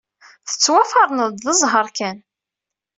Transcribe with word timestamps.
Tettwaferneḍ-d 0.49 1.39
d 1.45 1.47
zzheṛ 1.59 1.87
kan. 1.97 2.17